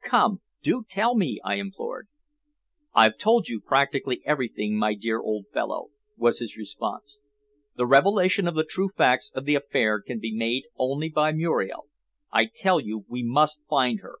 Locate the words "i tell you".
12.32-13.04